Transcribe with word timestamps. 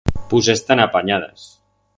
Pus 0.31 0.49
estam 0.53 0.81
apanyadas! 0.87 1.47